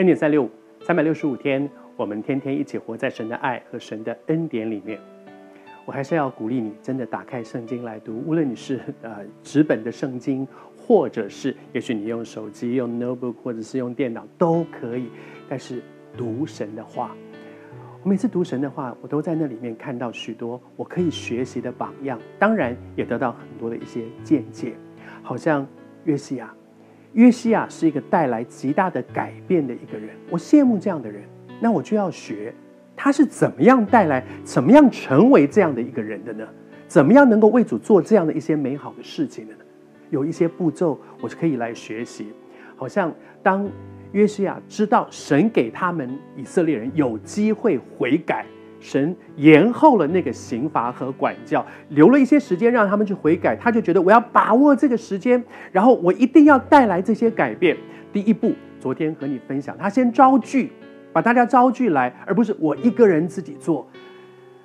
[0.00, 4.98] 恩典三六五，三百六十五天，我们天天一起活在神的爱和神的恩典里面。
[5.84, 15.10] 我还是要鼓励你，真的打开圣经来读，无论你是呃纸本的圣经，或者是也许你用手机、用 notebook，或者是用电脑都可以。
[15.50, 15.82] 但是
[16.16, 17.14] 读神的话，
[18.02, 24.72] 我每次读神的话，我都在那里面看到许多我可以学习的榜样，当然也得到很多的一些见解。
[25.22, 25.66] 好像
[26.04, 26.54] 约西亚，
[27.12, 31.22] 约西亚是一个带来极大的改变的一个人，我羡慕这样的人，
[31.60, 32.54] 那我就要学。
[32.96, 36.46] 他是怎么样带来、怎么样成为这样的一个人的呢？
[36.86, 39.60] 怎么样能够为主做这样的一些美好的事情的呢？
[40.10, 42.26] 有一些步骤，我是可以来学习。
[42.76, 43.68] 好像当
[44.12, 48.44] 约西亚知道神给他们以色列人有机会悔改，
[48.80, 57.76] 神延后了那个刑罚和管教，留了一些时间让他们去悔改，他就觉得我要把握这个时间，然后我一定要带来这些改变。
[58.12, 60.72] 第一步，昨天和你分享，他先招聚。
[61.12, 63.84] 把大家招聚来，而不是我一个人自己做。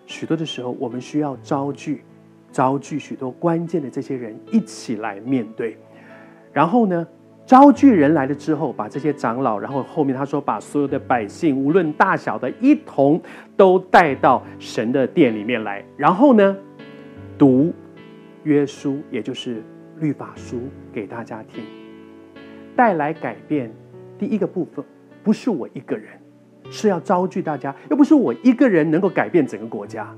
[0.05, 2.03] 许多的时候，我们需要招聚，
[2.51, 5.75] 招聚许多关键的这些人一起来面对。
[6.53, 7.07] 然后呢，
[7.45, 13.21] 招聚人来了之后，把这些长老，然后后面他说，把所有的百姓，无论大小的，一同
[13.55, 15.85] 都带到神的殿里面来。
[15.95, 16.57] 然后呢，
[17.37, 17.73] 读
[18.43, 19.61] 约书，也就是
[19.99, 21.63] 律法书给大家听，
[22.75, 23.71] 带来改变。
[24.17, 24.83] 第一个部分
[25.23, 26.07] 不是我一个人。
[26.71, 30.11] 是要招聚大家，又不是我一个人能够改变整个国家，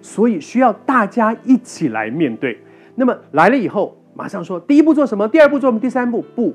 [0.00, 2.56] 所以需要大家一起来面对。
[2.94, 5.26] 那么来了以后，马上说第一步做什么？
[5.28, 5.80] 第二步做什么？
[5.80, 6.54] 第三步不，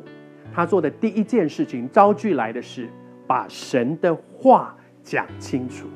[0.54, 2.90] 他做的第一件事情，招聚来的是
[3.28, 5.88] 把神的话讲清楚。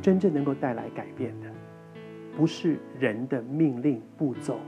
[0.00, 1.48] 真正能够带来改变的，
[2.36, 4.58] 不是人的命令步骤，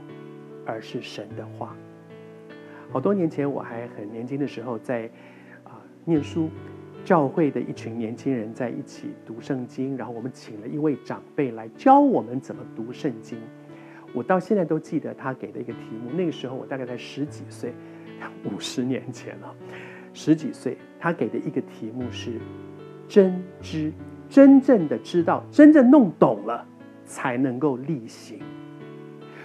[0.65, 1.75] 而是神的话。
[2.91, 5.09] 好多年前，我还很年轻的时候，在
[5.63, 6.49] 啊念书。
[7.05, 13.37] 教会的一群年轻人在一起读圣经，然后我们请了一位长辈来教我们怎么读圣经。
[14.13, 16.11] 我到现在都记得他给的一个题目。
[16.15, 17.73] 那个时候我大概才十几岁，
[18.45, 19.53] 五十年前了，
[20.13, 20.77] 十几岁。
[20.99, 22.39] 他给的一个题目是
[23.09, 23.91] “真知”，
[24.29, 26.65] 真正的知道，真正弄懂了，
[27.05, 28.39] 才能够力行。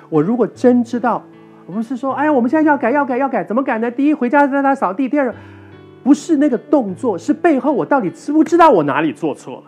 [0.09, 1.25] 我如果真知道，
[1.67, 3.91] 我不是说，哎呀，我们现在要改，要改，要改，怎么改呢？
[3.91, 5.34] 第一，回家让他扫地；第二。
[6.01, 9.65] 不是那个动作，是背后我到底知不知道我哪里做错了？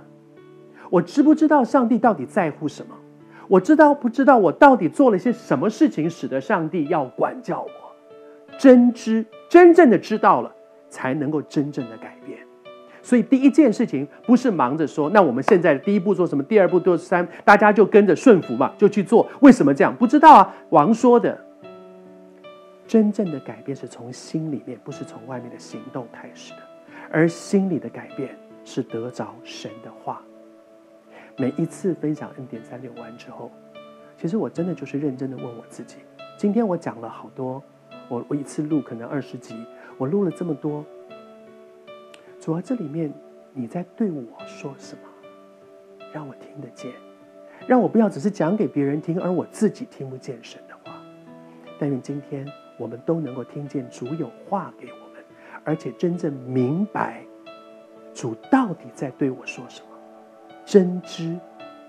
[0.88, 2.94] 我知不知道上帝到底在乎什么？
[3.50, 8.56] 我知道不知道我到底做了些什么事情，使得上帝要管教我？
[8.56, 10.54] 真知，真正的知道了，
[10.88, 12.38] 才能够真正的改变。
[13.02, 16.44] 所以第一件事情不是忙着说，那我们现在第一步做什么？
[16.44, 19.28] 第二步做三，大家就跟着顺服嘛，就去做。
[19.40, 19.92] 为什么这样？
[19.96, 20.54] 不知道啊。
[20.68, 21.36] 王说的。
[22.86, 26.58] 真正的改变是从心里面，不是从外面的行动开始的。
[27.10, 28.30] 而心里的改变
[28.64, 30.22] 是得着神的话。
[31.40, 33.50] 每一次分享恩典三六完之后，
[34.18, 35.96] 其实我真的就是认真的问我自己：
[36.36, 37.62] 今天我讲了好多，
[38.10, 39.64] 我我一次录可能二十集，
[39.96, 40.84] 我录了这么多，
[42.38, 43.10] 主要这里面
[43.54, 45.00] 你在对我说什么？
[46.12, 46.92] 让我听得见，
[47.66, 51.00] 让我不要只是讲给别人听，而我自己听不见神的话。
[51.78, 52.46] 但愿今天。
[52.76, 55.22] 我们都能够听见主有话给我们，
[55.64, 57.22] 而且真正明白
[58.14, 59.89] 主到底在对我说什么，
[60.70, 61.36] 真知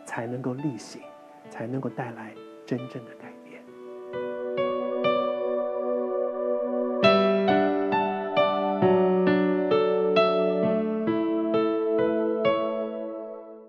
[0.07, 1.03] 才能够力行，
[1.51, 2.33] 才能够带来
[2.65, 3.40] 真正的改变。